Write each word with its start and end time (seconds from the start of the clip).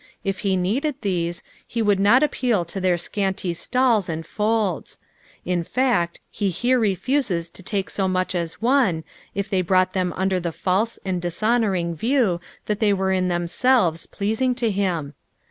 If 0.23 0.39
he 0.39 0.57
needed 0.57 0.99
tliese, 1.03 1.43
he 1.67 1.83
would 1.83 1.99
not 1.99 2.23
appeal 2.23 2.65
to 2.65 2.81
their 2.81 2.97
scanty 2.97 3.53
stalls 3.53 4.09
and 4.09 4.25
folds; 4.25 4.97
in 5.45 5.63
fact, 5.63 6.19
he 6.31 6.49
here 6.49 6.79
refuses 6.79 7.51
to 7.51 7.61
take 7.61 7.87
so 7.87 8.07
much 8.07 8.33
as 8.33 8.59
one, 8.59 9.03
if 9.35 9.47
they 9.47 9.61
brought 9.61 9.93
them 9.93 10.11
under 10.13 10.39
the 10.39 10.51
false 10.51 10.97
and 11.05 11.21
dishonouring 11.21 11.93
view, 11.93 12.39
that 12.65 12.79
they 12.79 12.93
were 12.93 13.11
in 13.11 13.27
themselves 13.27 14.07
pleasing 14.07 14.55
to 14.55 14.71
him. 14.71 15.13